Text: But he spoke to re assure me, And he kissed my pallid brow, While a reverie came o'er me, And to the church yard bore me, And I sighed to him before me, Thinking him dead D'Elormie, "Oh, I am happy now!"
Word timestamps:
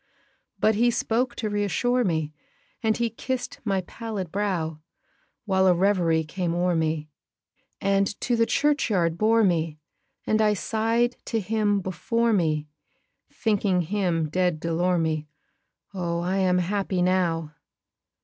But 0.57 0.73
he 0.73 0.89
spoke 0.89 1.35
to 1.35 1.47
re 1.51 1.63
assure 1.63 2.03
me, 2.03 2.33
And 2.81 2.97
he 2.97 3.11
kissed 3.11 3.59
my 3.63 3.81
pallid 3.81 4.31
brow, 4.31 4.79
While 5.45 5.67
a 5.67 5.75
reverie 5.75 6.23
came 6.23 6.55
o'er 6.55 6.75
me, 6.75 7.07
And 7.79 8.19
to 8.21 8.35
the 8.35 8.47
church 8.47 8.89
yard 8.89 9.15
bore 9.19 9.43
me, 9.43 9.77
And 10.25 10.41
I 10.41 10.55
sighed 10.55 11.17
to 11.25 11.39
him 11.39 11.81
before 11.81 12.33
me, 12.33 12.67
Thinking 13.31 13.81
him 13.81 14.27
dead 14.27 14.59
D'Elormie, 14.59 15.27
"Oh, 15.93 16.21
I 16.21 16.37
am 16.37 16.57
happy 16.57 17.03
now!" 17.03 17.53